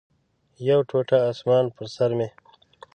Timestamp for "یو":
0.69-0.79